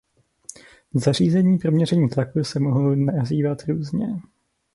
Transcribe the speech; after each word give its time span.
Zařízení 0.93 1.57
pro 1.57 1.71
měření 1.71 2.09
tlaku 2.09 2.43
se 2.43 2.59
mohou 2.59 2.95
nazývat 2.95 3.63
různě. 3.65 4.07